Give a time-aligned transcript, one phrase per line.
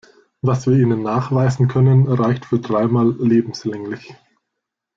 [0.41, 4.15] Was wir Ihnen nachweisen können, reicht für dreimal lebenslänglich.